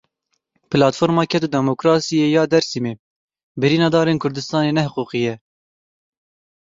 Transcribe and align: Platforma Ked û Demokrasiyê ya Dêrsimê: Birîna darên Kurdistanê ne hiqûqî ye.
Platforma 0.71 1.23
Ked 1.31 1.41
û 1.47 1.49
Demokrasiyê 1.57 2.27
ya 2.35 2.43
Dêrsimê: 2.51 2.93
Birîna 3.61 3.87
darên 3.93 4.17
Kurdistanê 4.23 4.71
ne 4.77 4.83
hiqûqî 4.85 5.19
ye. 5.27 5.35